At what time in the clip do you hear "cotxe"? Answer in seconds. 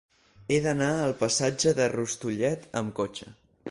3.03-3.35